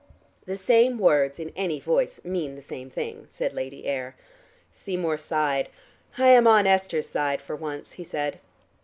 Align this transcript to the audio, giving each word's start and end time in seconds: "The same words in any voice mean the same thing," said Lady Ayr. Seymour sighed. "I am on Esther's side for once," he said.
"The 0.47 0.57
same 0.57 0.97
words 0.97 1.37
in 1.37 1.51
any 1.55 1.79
voice 1.79 2.25
mean 2.25 2.55
the 2.55 2.63
same 2.63 2.89
thing," 2.89 3.25
said 3.27 3.53
Lady 3.53 3.85
Ayr. 3.87 4.15
Seymour 4.71 5.19
sighed. 5.19 5.69
"I 6.17 6.29
am 6.29 6.47
on 6.47 6.65
Esther's 6.65 7.07
side 7.07 7.39
for 7.39 7.55
once," 7.55 7.91
he 7.91 8.03
said. 8.03 8.39